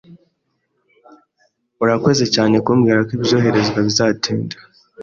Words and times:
Urakoze 1.83 2.23
cyane 2.35 2.55
kumbwira 2.65 2.99
ko 3.07 3.11
ibyoherezwa 3.17 3.77
bizatinda 3.87 4.55